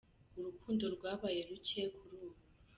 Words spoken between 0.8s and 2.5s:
rwabaye ruke kuri ubu.